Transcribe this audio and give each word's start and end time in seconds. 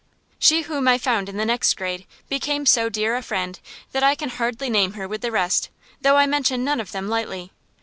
She 0.39 0.63
whom 0.63 0.87
I 0.87 0.97
found 0.97 1.29
in 1.29 1.37
the 1.37 1.45
next 1.45 1.75
grade 1.75 2.07
became 2.27 2.65
so 2.65 2.89
dear 2.89 3.15
a 3.15 3.21
friend 3.21 3.59
that 3.91 4.01
I 4.01 4.15
can 4.15 4.29
hardly 4.29 4.67
name 4.67 4.93
her 4.93 5.07
with 5.07 5.21
the 5.21 5.29
rest, 5.29 5.69
though 6.01 6.17
I 6.17 6.25
mention 6.25 6.63
none 6.63 6.79
of 6.79 6.91
them 6.91 7.07
lightly. 7.07 7.51